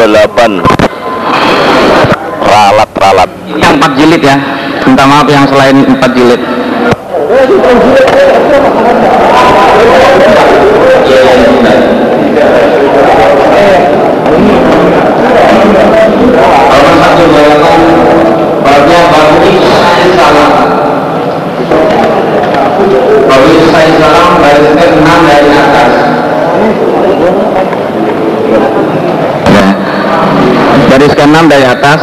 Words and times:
128 0.00 0.64
ralat-ralat 2.40 3.28
yang 3.52 3.76
empat 3.76 3.92
jilid 4.00 4.22
ya. 4.24 4.32
Minta 4.88 5.04
maaf 5.04 5.28
yang 5.28 5.44
selain 5.44 5.76
empat 5.84 6.10
jilid. 6.16 6.40
Nomor 16.80 16.94
satu 16.96 17.24
bayangan 17.28 17.80
babnya 18.64 19.00
babu 19.12 19.52
sain 19.52 20.08
salam. 20.16 20.50
Dari 24.40 25.59
36 31.20 31.52
dari 31.52 31.66
atas. 31.68 32.00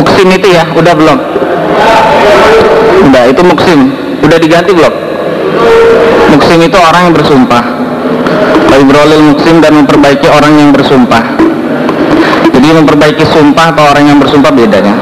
Muksim 0.00 0.28
itu 0.32 0.56
ya 0.56 0.64
udah 0.72 0.94
belum? 0.96 1.18
Udah 3.12 3.22
itu 3.28 3.42
muksim 3.44 3.92
udah 4.24 4.38
diganti 4.40 4.72
belum? 4.72 4.94
Muksim 6.32 6.64
itu 6.64 6.78
orang 6.80 7.12
yang 7.12 7.14
bersumpah. 7.20 7.64
Ibrolil 8.80 9.36
muksim 9.36 9.60
dan 9.60 9.76
memperbaiki 9.76 10.32
orang 10.32 10.56
yang 10.56 10.70
bersumpah. 10.72 11.20
Jadi 12.56 12.68
memperbaiki 12.72 13.28
sumpah 13.28 13.76
atau 13.76 13.84
orang 13.92 14.04
yang 14.08 14.16
bersumpah 14.16 14.48
bedanya. 14.48 14.96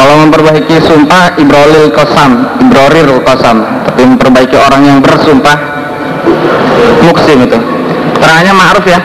Kalau 0.00 0.16
memperbaiki 0.24 0.80
sumpah 0.80 1.36
Ibrolil 1.36 1.92
kosam 1.92 2.48
ibrorir 2.64 3.04
kosam 3.20 3.84
tapi 3.84 4.08
memperbaiki 4.08 4.56
orang 4.56 4.82
yang 4.88 4.98
bersumpah 5.04 5.56
muksim 7.04 7.44
itu. 7.44 7.60
Terangnya 8.16 8.56
ma'ruf 8.56 8.88
ya. 8.88 9.00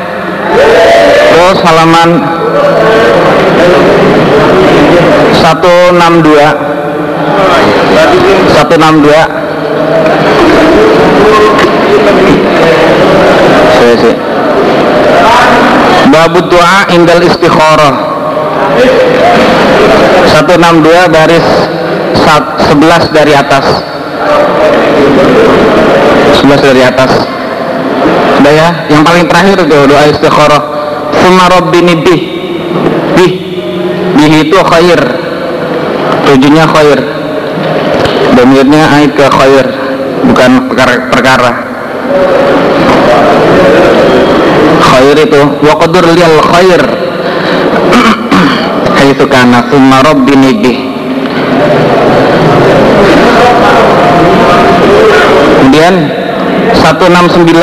Terus 1.29 1.57
halaman 1.61 2.09
162 5.37 6.33
162 8.57 9.13
Saya 13.79 13.95
sih 14.01 14.15
Babu 16.09 16.41
doa 16.49 16.89
indal 16.89 17.21
istikharah. 17.21 17.95
162 20.25 21.05
baris 21.13 21.45
11 22.17 23.13
dari 23.13 23.33
atas. 23.37 23.85
11 26.41 26.65
dari 26.65 26.81
atas. 26.81 27.11
Sudah 28.41 28.53
ya, 28.57 28.67
yang 28.89 29.05
paling 29.05 29.29
terakhir 29.29 29.53
itu 29.61 29.65
doa 29.69 30.03
istikharah 30.09 30.78
Suma 31.29 31.45
rabbini 31.45 31.93
bih. 32.01 32.21
Bih. 33.13 33.31
Bih 34.17 34.49
itu 34.49 34.57
khair. 34.65 34.97
Tujuannya 36.25 36.65
khair. 36.65 36.97
Domirnya 38.33 38.89
ke 39.13 39.29
khair 39.29 39.69
Bukan 40.25 40.73
perkara, 40.73 41.05
perkara. 41.13 41.53
Khair 44.89 45.21
itu 45.21 45.37
Wa 45.61 45.77
qadur 45.77 46.17
liyal 46.17 46.41
khair. 46.49 46.81
Haithu 48.97 49.29
kana 49.29 49.69
Suma 49.69 50.01
rabbini 50.01 50.49
bih. 50.57 50.81
Kemudian 55.61 56.09
169 56.73 57.53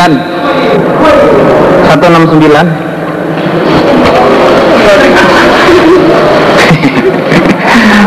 169 1.91 2.86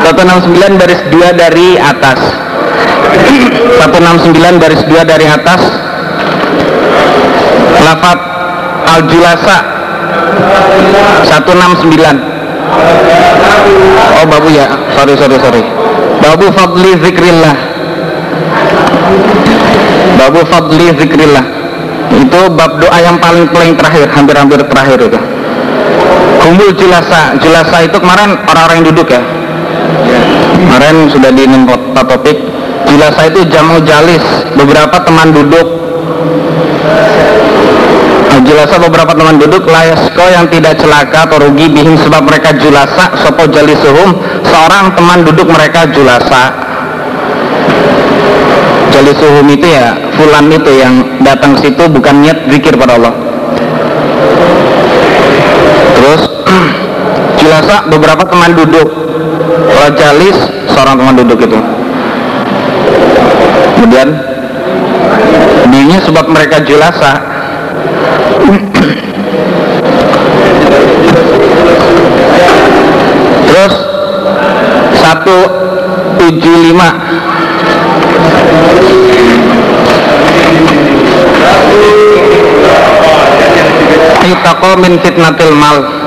169 0.09 0.79
baris 0.79 1.01
2 1.11 1.33
dari 1.37 1.77
atas. 1.77 2.19
169 3.79 4.61
baris 4.61 4.81
2 4.87 5.03
dari 5.05 5.25
atas. 5.29 5.61
Lafat 7.79 8.19
Al-Julasa 8.89 9.57
169 11.25 12.19
Oh 14.19 14.25
babu 14.27 14.51
ya. 14.51 14.67
Sorry 14.99 15.15
sorry 15.15 15.39
sorry. 15.39 15.63
Babu 16.19 16.51
Fadli 16.51 16.91
Zikrillah. 16.99 17.55
Babu 20.19 20.43
Fadli 20.49 20.91
Zikrillah. 20.99 21.45
Itu 22.19 22.51
bab 22.51 22.81
doa 22.81 22.97
yang 22.99 23.15
paling 23.21 23.47
paling 23.53 23.77
terakhir 23.77 24.09
Hampir-hampir 24.09 24.57
terakhir 24.65 24.97
itu 24.97 25.28
Kumpul 26.49 26.73
Julasa 26.73 27.37
Julasa 27.37 27.85
itu 27.85 27.93
kemarin 28.01 28.33
orang-orang 28.49 28.81
yang 28.81 28.87
duduk 28.89 29.07
ya? 29.13 29.21
Kemarin 30.57 31.05
sudah 31.13 31.29
di 31.29 31.45
topik. 31.93 32.37
Julasa 32.89 33.21
itu 33.29 33.45
jamu 33.53 33.77
jalis 33.85 34.25
beberapa 34.57 34.97
teman 35.05 35.29
duduk. 35.29 35.67
Nah, 38.33 38.41
Julasa 38.41 38.81
beberapa 38.81 39.13
teman 39.13 39.37
duduk 39.37 39.69
layasko 39.69 40.25
yang 40.25 40.49
tidak 40.49 40.81
celaka 40.81 41.29
atau 41.29 41.37
rugi 41.37 41.69
bihim 41.69 41.93
sebab 42.01 42.25
mereka 42.25 42.49
julasa 42.57 43.13
sopo 43.21 43.45
jalisuhum 43.45 44.17
seorang 44.41 44.97
teman 44.97 45.21
duduk 45.29 45.45
mereka 45.53 45.85
julasa 45.93 46.49
jalisuhum 48.89 49.45
itu 49.53 49.69
ya 49.69 49.93
fulan 50.17 50.49
itu 50.49 50.71
yang 50.81 50.93
datang 51.21 51.53
situ 51.61 51.83
bukan 51.89 52.25
niat 52.25 52.49
zikir 52.49 52.73
pada 52.73 52.97
Allah 52.97 53.13
terus 55.99 56.21
julasa 57.39 57.78
beberapa 57.89 58.21
teman 58.23 58.53
duduk. 58.53 58.87
Kalau 59.69 59.89
jalis 59.97 60.37
seorang 60.69 61.01
teman 61.01 61.15
duduk 61.17 61.41
itu. 61.43 61.59
Kemudian 63.75 64.09
dirinya 65.69 65.99
sebab 66.03 66.27
mereka 66.29 66.59
julasa 66.65 67.21
terus 73.49 73.73
175 74.99 76.29
Yuttaqo 84.29 84.77
min 84.77 85.01
fitnatil 85.01 85.57
mal 85.57 85.98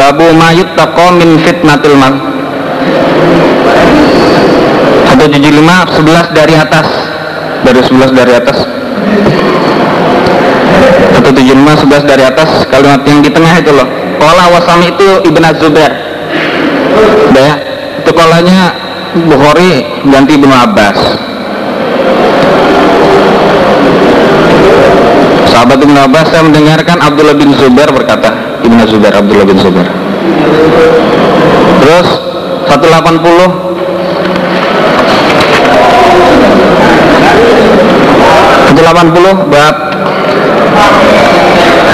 Babu 0.00 0.32
ma 0.32 0.48
yuttaqo 0.56 1.12
min 1.20 1.36
fitnatil 1.44 1.92
mal 2.00 2.16
175 5.12 6.00
11 6.00 6.32
dari 6.32 6.54
atas. 6.56 6.88
Dari 7.60 7.80
11 7.84 8.16
dari 8.16 8.32
atas. 8.32 8.64
175 11.20 11.84
11 11.84 12.08
dari 12.08 12.24
atas. 12.24 12.64
Kalimat 12.72 13.04
yang 13.04 13.20
di 13.20 13.28
tengah 13.28 13.54
itu 13.60 13.68
loh. 13.76 13.84
Kola 14.16 14.48
wasami 14.56 14.96
itu 14.96 15.28
Ibn 15.28 15.44
Zubair 15.60 15.92
udah 17.30 17.42
ya? 17.44 17.54
Itu 18.00 18.10
kolanya 18.12 18.60
Bukhari 19.10 19.84
ganti 20.06 20.38
Ibnu 20.38 20.54
Abbas. 20.54 20.98
Sahabat 25.50 25.78
Ibnu 25.82 25.98
Abbas 25.98 26.26
saya 26.30 26.46
mendengarkan 26.46 26.96
Abdullah 27.02 27.34
bin 27.34 27.50
Zubair 27.58 27.90
berkata 27.90 28.49
Ibnu 28.64 28.82
Zubair 28.88 29.14
Abdullah 29.16 29.46
bin 29.48 29.58
Zubair 29.58 29.88
terus 31.80 32.08
180 32.68 33.70
180 38.70 39.50
bab. 39.50 39.76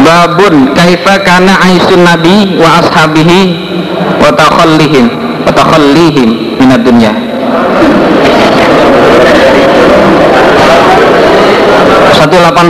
Babun 0.07 0.71
kaifa 0.77 1.19
kana 1.27 1.59
aisun 1.67 2.07
nabi 2.07 2.61
wa 2.63 2.79
ashabihi 2.79 3.41
wa 4.23 4.31
takhallihim 4.31 5.09
wa 5.43 5.51
takhallihim 5.51 6.61
minad 6.63 6.87
dunya 6.87 7.11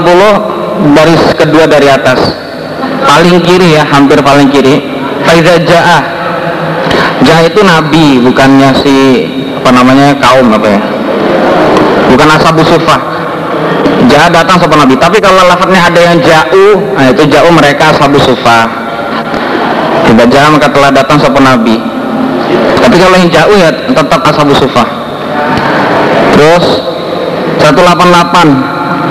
puluh 0.07 0.35
baris 0.97 1.25
kedua 1.37 1.65
dari 1.69 1.89
atas 1.91 2.46
paling 3.05 3.37
kiri 3.45 3.77
ya 3.77 3.85
hampir 3.85 4.19
paling 4.25 4.49
kiri. 4.49 4.81
Faiza 5.27 5.59
Ja'ah. 5.61 6.03
Ja'ah 7.27 7.43
itu 7.45 7.61
nabi 7.67 8.23
bukannya 8.23 8.71
si 8.81 9.27
apa 9.59 9.71
namanya 9.75 10.15
kaum 10.23 10.53
apa 10.55 10.69
ya? 10.71 10.81
Bukan 12.13 12.29
asabu 12.31 12.63
sufah. 12.63 13.01
Ja'ah 14.07 14.31
datang 14.31 14.63
sama 14.63 14.87
nabi 14.87 14.95
tapi 14.97 15.19
kalau 15.19 15.43
lafadznya 15.45 15.83
ada 15.83 16.01
yang 16.01 16.17
ja'u 16.23 16.79
nah 16.95 17.11
itu 17.11 17.27
ja'u 17.27 17.49
mereka 17.51 17.91
asabu 17.91 18.23
sufah. 18.23 18.87
Tidak 20.07 20.27
Ja'ah 20.31 20.55
maka 20.55 20.71
telah 20.71 20.95
datang 20.95 21.19
sama 21.19 21.43
nabi. 21.43 21.83
Tapi 22.79 22.95
kalau 22.95 23.19
yang 23.19 23.27
ja'u 23.27 23.53
ya 23.59 23.75
tetap 23.91 24.23
asabu 24.23 24.55
sufah. 24.55 24.87
Terus 26.39 26.65
188 27.59 29.06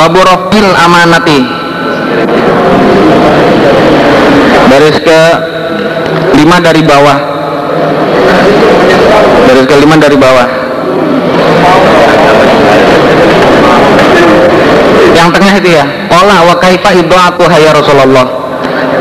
babu 0.00 0.20
rofil 0.24 0.68
amanati. 0.72 1.38
Baris 4.70 4.96
ke 5.02 5.20
lima 6.40 6.56
dari 6.62 6.80
bawah. 6.80 7.18
Baris 9.44 9.66
ke 9.68 9.76
lima 9.76 9.94
dari 10.00 10.16
bawah. 10.16 10.48
Yang 15.10 15.28
tengah 15.36 15.52
itu 15.60 15.70
ya 15.74 15.84
Kola 16.08 16.36
wa 16.48 16.54
kaifa 16.56 16.90
aku 16.96 17.44
hayya 17.44 17.76
Rasulullah. 17.76 18.26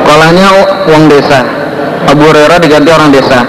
Kolanya 0.04 0.48
uang 0.90 1.06
desa. 1.08 1.46
Abu 2.10 2.28
Hurairah 2.28 2.58
diganti 2.60 2.90
orang 2.90 3.14
desa. 3.14 3.46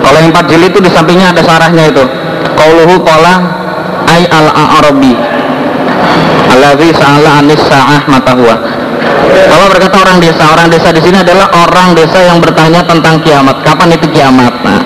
Kalau 0.00 0.18
yang 0.18 0.34
empat 0.34 0.50
jilid 0.50 0.74
itu 0.74 0.80
di 0.82 0.90
sampingnya 0.90 1.30
ada 1.30 1.42
sarahnya 1.44 1.86
itu. 1.88 2.04
Qauluhu 2.58 3.00
kola 3.06 3.34
ay 4.10 4.26
al-arabi 4.26 5.14
Alladhi 6.50 6.90
sa'ala 6.92 7.44
anis 7.44 7.62
sa'ah 7.64 8.02
matahua 8.10 8.56
kalau 9.30 9.66
berkata 9.70 9.96
orang 10.02 10.18
desa, 10.18 10.44
orang 10.52 10.68
desa 10.68 10.90
di 10.92 11.00
sini 11.02 11.22
adalah 11.22 11.48
orang 11.54 11.94
desa 11.94 12.18
yang 12.22 12.42
bertanya 12.42 12.82
tentang 12.84 13.22
kiamat. 13.22 13.62
Kapan 13.62 13.94
itu 13.94 14.06
kiamat? 14.10 14.54
Nah. 14.62 14.82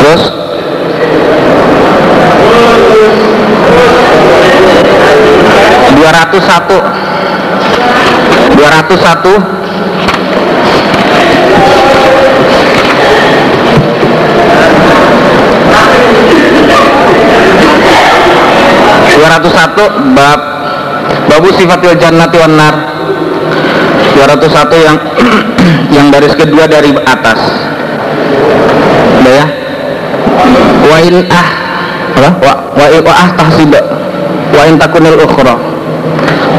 Terus 0.00 0.22
dua 6.00 6.10
ratus 6.16 6.42
satu 6.48 6.78
dua 8.56 8.68
ratus 8.72 9.00
satu 9.04 9.34
dua 19.30 19.38
ratus 19.38 19.54
satu 19.54 19.84
bab 20.10 20.40
babu 21.30 21.54
sifatil 21.54 21.94
jannati 21.94 22.34
wan 22.34 22.58
nar. 22.58 22.74
201 24.18 24.26
yang 24.82 24.98
yang 25.94 26.06
baris 26.10 26.34
kedua 26.34 26.66
dari 26.66 26.90
atas. 27.06 27.38
Udah 29.22 29.34
ya? 29.38 29.46
Wa 30.82 30.98
in 30.98 31.22
ah 31.30 31.48
apa? 32.18 32.30
Wa 32.42 32.52
wa, 32.74 32.86
wa 33.06 33.12
ah 33.14 33.30
tahsib. 33.38 33.70
Wa 34.50 34.66
in 34.66 34.74
takunil 34.82 35.22
ukhra. 35.22 35.54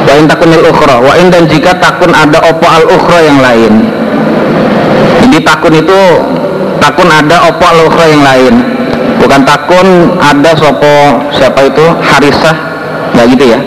Wa 0.07 0.13
in 0.15 0.31
takunil 0.31 0.63
ukhra. 0.71 0.95
Wa 1.03 1.19
in 1.19 1.27
dan 1.27 1.51
jika 1.51 1.75
takun 1.75 2.15
ada 2.15 2.39
opo 2.39 2.71
al 2.71 2.87
ukhra 2.87 3.19
yang 3.19 3.43
lain. 3.43 3.73
Jadi 5.27 5.37
takun 5.43 5.75
itu 5.75 6.01
takun 6.79 7.11
ada 7.11 7.51
opo 7.51 7.67
al 7.67 7.79
ukhra 7.91 8.05
yang 8.07 8.23
lain 8.23 8.80
bukan 9.21 9.45
takun 9.45 10.17
ada 10.17 10.57
sopo 10.57 11.21
siapa 11.37 11.69
itu? 11.69 11.85
Harisah 12.01 12.57
nggak 13.13 13.27
gitu 13.37 13.45
ya? 13.53 13.61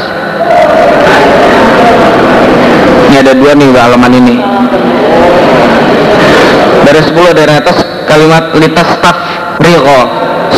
Ini 3.07 3.15
ada 3.23 3.31
dua 3.31 3.55
nih 3.55 3.71
halaman 3.71 4.11
ini. 4.11 4.35
Baris 6.83 7.07
10 7.15 7.31
dari 7.31 7.53
atas 7.55 7.79
kalimat 8.11 8.51
litas 8.59 8.87
staf 8.91 9.17
rigo 9.63 9.99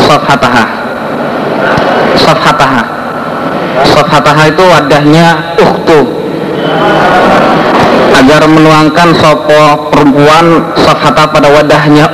safhataha. 0.09 0.65
Safhataha. 2.17 2.81
Safhataha 3.93 4.43
itu 4.49 4.63
wadahnya 4.65 5.53
uktu 5.61 5.99
agar 8.17 8.41
menuangkan 8.49 9.09
sopo 9.21 9.93
perempuan 9.93 10.65
safhata 10.81 11.29
pada 11.29 11.49
wadahnya 11.53 12.09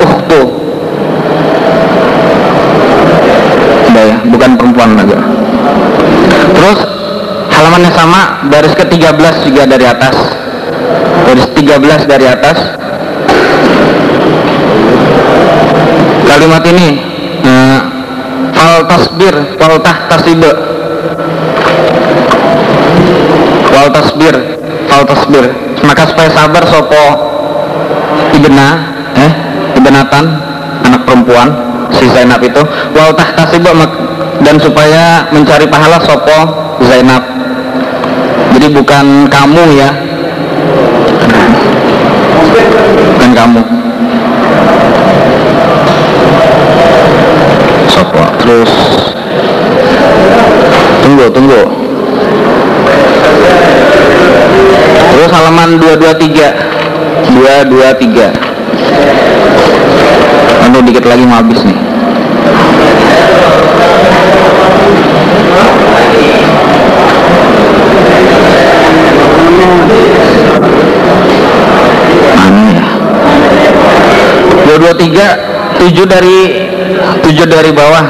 udah 4.00 4.04
ya 4.16 4.18
bukan 4.32 4.52
perempuan 4.56 4.96
lagi 4.96 5.12
terus 6.54 6.80
halamannya 7.60 7.92
sama 7.92 8.22
baris 8.48 8.74
ke-13 8.78 9.36
juga 9.52 9.64
dari 9.68 9.86
atas. 9.86 10.16
Baris 11.28 11.48
13 11.54 12.08
dari 12.10 12.26
atas. 12.26 12.58
Kalimat 16.30 16.64
ini 16.72 16.88
uh, 17.44 17.80
fal 18.56 18.88
tasbir 18.88 19.36
fal 19.60 19.76
tahtasibe 19.84 20.52
fal 23.76 23.88
tasbir 23.92 24.36
fal 24.88 25.04
tasbir. 25.04 25.46
Maka 25.84 26.04
supaya 26.08 26.30
sabar 26.32 26.64
sopo. 26.70 27.06
Ibna 28.30 28.68
eh 29.20 29.32
ibnatan 29.76 30.26
anak 30.86 31.02
perempuan 31.04 31.50
si 31.92 32.08
Zainab 32.08 32.40
itu. 32.40 32.62
Wal 32.96 33.12
tahtasibe 33.20 33.74
dan 34.44 34.56
supaya 34.60 35.28
mencari 35.36 35.68
pahala 35.68 36.00
sopo 36.04 36.40
Zainab. 36.88 37.24
Jadi 38.56 38.68
bukan 38.72 39.28
kamu 39.28 39.64
ya. 39.76 39.90
Bukan 43.16 43.32
kamu. 43.36 43.62
Sopo 47.92 48.24
terus. 48.42 48.72
Tunggu 51.04 51.26
tunggu. 51.32 51.62
Terus 55.10 55.30
halaman 55.36 55.76
223 55.84 56.70
223 57.28 58.32
Aduh 60.64 60.82
dikit 60.86 61.04
lagi 61.12 61.28
mau 61.28 61.44
habis 61.44 61.60
nih 61.68 61.76
223 75.10 75.80
7 75.80 76.06
dari 76.06 76.38
7 77.26 77.46
dari 77.50 77.72
bawah. 77.74 78.06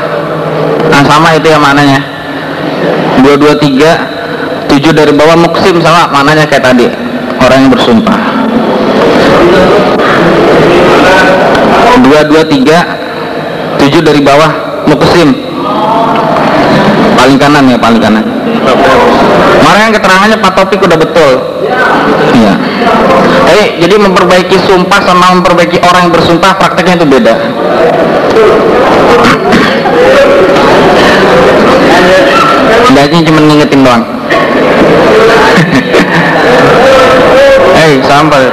Nah 0.90 1.02
sama 1.06 1.36
itu 1.38 1.48
ya 1.48 1.60
mananya 1.60 2.00
223 3.24 4.68
7 4.70 4.94
dari 4.94 5.14
bawah 5.16 5.36
muksim 5.40 5.82
sama 5.82 6.12
mananya 6.12 6.46
kayak 6.46 6.64
tadi. 6.64 6.88
Orang 7.40 7.68
yang 7.68 7.72
bersumpah. 7.72 8.20
223 12.04 13.80
7 13.80 14.02
dari 14.04 14.22
bawah 14.24 14.52
muksim. 14.88 15.30
Paling 17.16 17.38
kanan 17.40 17.68
ya 17.68 17.78
paling 17.78 18.00
kanan 18.00 18.24
Kemarin 19.70 19.94
keterangannya 19.94 20.38
Pak 20.42 20.52
Topik 20.58 20.82
udah 20.82 20.98
betul. 20.98 21.32
Iya. 22.34 22.54
Jadi, 23.46 23.66
jadi 23.86 23.96
memperbaiki 24.02 24.58
sumpah 24.66 24.98
sama 25.06 25.30
memperbaiki 25.38 25.78
orang 25.86 26.10
yang 26.10 26.14
bersumpah 26.18 26.58
prakteknya 26.58 26.98
itu 26.98 27.06
beda. 27.06 27.34
Enggaknya 32.90 33.20
cuma 33.30 33.40
ngingetin 33.46 33.86
doang. 33.86 34.04
Hei, 37.78 38.02
sambal. 38.10 38.50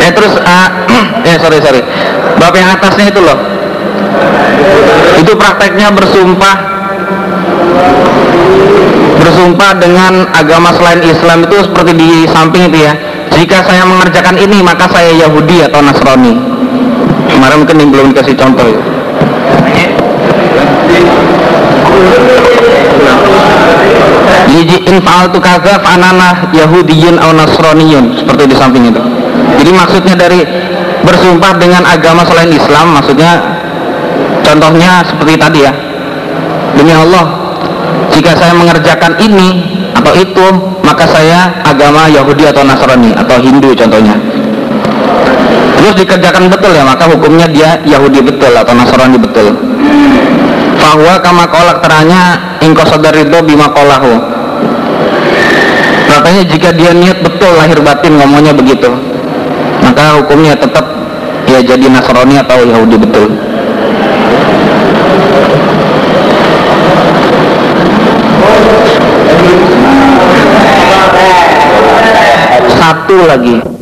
Eh 0.00 0.10
terus, 0.16 0.32
uh, 0.40 0.68
eh 1.28 1.36
sorry 1.36 1.60
sorry. 1.60 1.84
Bab 2.40 2.56
yang 2.56 2.72
atasnya 2.72 3.12
itu 3.12 3.20
loh. 3.20 3.36
Itu 5.20 5.36
prakteknya 5.36 5.92
bersumpah 5.92 6.69
bersumpah 9.20 9.72
dengan 9.78 10.26
agama 10.32 10.72
selain 10.74 11.00
Islam 11.04 11.44
itu 11.44 11.56
seperti 11.64 11.92
di 11.96 12.10
samping 12.28 12.72
itu 12.72 12.84
ya 12.88 12.92
jika 13.36 13.62
saya 13.64 13.86
mengerjakan 13.86 14.36
ini 14.36 14.60
maka 14.60 14.90
saya 14.90 15.12
Yahudi 15.16 15.64
atau 15.64 15.80
Nasrani 15.80 16.34
kemarin 17.30 17.56
mungkin 17.62 17.88
belum 17.88 18.06
dikasih 18.12 18.36
contoh 18.36 18.66
ya 18.68 18.80
Liji 24.50 24.82
infal 24.90 25.30
tu 25.30 25.38
kaza 25.38 25.78
anana 25.86 26.50
Yahudiyun 26.50 27.22
atau 27.22 27.32
Nasroniyun 27.32 28.18
seperti 28.18 28.50
di 28.50 28.56
samping 28.58 28.90
itu. 28.90 28.98
Jadi 29.62 29.70
maksudnya 29.70 30.14
dari 30.18 30.42
bersumpah 31.06 31.54
dengan 31.54 31.86
agama 31.86 32.26
selain 32.26 32.50
Islam, 32.50 32.98
maksudnya 32.98 33.38
contohnya 34.42 35.06
seperti 35.06 35.34
tadi 35.38 35.60
ya. 35.62 35.72
Demi 36.80 36.96
Allah, 36.96 37.28
jika 38.08 38.32
saya 38.40 38.56
mengerjakan 38.56 39.12
ini 39.20 39.68
atau 39.92 40.16
itu, 40.16 40.46
maka 40.80 41.04
saya 41.04 41.60
agama 41.60 42.08
Yahudi 42.08 42.48
atau 42.48 42.64
Nasrani 42.64 43.12
atau 43.12 43.36
Hindu 43.36 43.76
contohnya. 43.76 44.16
Terus 45.76 45.92
dikerjakan 46.00 46.48
betul 46.48 46.72
ya, 46.72 46.80
maka 46.80 47.04
hukumnya 47.04 47.44
dia 47.52 47.76
Yahudi 47.84 48.24
betul 48.24 48.56
atau 48.56 48.72
Nasrani 48.72 49.20
betul. 49.20 49.52
Bahwa 50.80 51.20
kama 51.20 51.44
kolak 51.52 51.84
teranya 51.84 52.56
itu 52.64 53.38
bima 53.44 53.68
kolahu 53.76 54.16
Katanya 56.08 56.42
jika 56.48 56.72
dia 56.72 56.96
niat 56.96 57.20
betul 57.20 57.52
lahir 57.60 57.76
batin 57.84 58.16
ngomongnya 58.16 58.56
begitu 58.56 58.88
Maka 59.84 60.16
hukumnya 60.16 60.56
tetap 60.56 60.88
ya 61.44 61.60
jadi 61.60 61.92
Nasrani 61.92 62.40
atau 62.40 62.64
Yahudi 62.64 62.96
betul 62.96 63.28
lagi 73.30 73.79